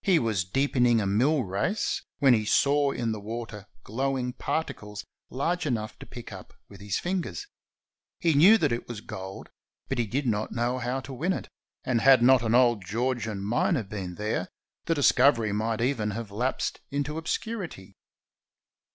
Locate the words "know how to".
10.50-11.12